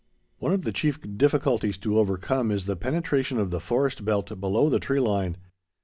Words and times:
One 0.39 0.51
of 0.51 0.63
the 0.63 0.71
chief 0.71 0.97
difficulties 1.15 1.77
to 1.77 1.99
overcome 1.99 2.49
is 2.49 2.65
the 2.65 2.75
penetration 2.75 3.37
of 3.37 3.51
the 3.51 3.59
forest 3.59 4.03
belt 4.03 4.39
below 4.41 4.67
the 4.67 4.79
tree 4.79 4.99
line. 4.99 5.37